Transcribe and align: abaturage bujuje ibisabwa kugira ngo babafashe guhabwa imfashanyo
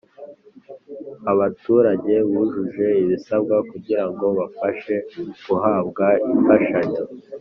abaturage 1.31 2.13
bujuje 2.29 2.85
ibisabwa 3.01 3.55
kugira 3.69 4.03
ngo 4.09 4.23
babafashe 4.37 4.95
guhabwa 5.45 6.05
imfashanyo 6.31 7.01